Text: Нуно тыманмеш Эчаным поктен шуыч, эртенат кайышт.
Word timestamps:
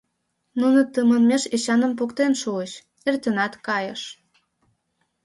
Нуно 0.59 0.79
тыманмеш 0.93 1.43
Эчаным 1.55 1.93
поктен 1.99 2.33
шуыч, 2.41 2.71
эртенат 3.07 3.53
кайышт. 3.67 4.07